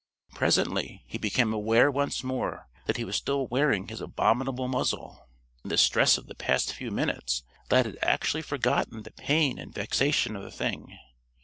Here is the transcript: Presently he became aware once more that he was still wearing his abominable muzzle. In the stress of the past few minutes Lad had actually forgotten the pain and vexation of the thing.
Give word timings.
Presently 0.33 1.03
he 1.05 1.19
became 1.19 1.53
aware 1.53 1.91
once 1.91 2.23
more 2.23 2.67
that 2.87 2.97
he 2.97 3.05
was 3.05 3.15
still 3.15 3.45
wearing 3.45 3.87
his 3.87 4.01
abominable 4.01 4.67
muzzle. 4.67 5.29
In 5.63 5.69
the 5.69 5.77
stress 5.77 6.17
of 6.17 6.25
the 6.25 6.33
past 6.33 6.73
few 6.73 6.89
minutes 6.89 7.43
Lad 7.69 7.85
had 7.85 7.99
actually 8.01 8.41
forgotten 8.41 9.03
the 9.03 9.11
pain 9.11 9.59
and 9.59 9.71
vexation 9.75 10.35
of 10.35 10.41
the 10.41 10.49
thing. 10.49 10.97